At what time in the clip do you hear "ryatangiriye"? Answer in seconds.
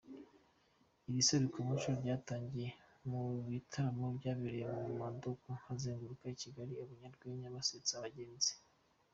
2.01-2.69